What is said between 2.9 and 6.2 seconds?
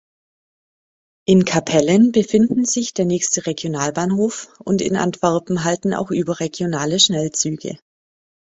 der nächste Regionalbahnhof und in Antwerpen halten auch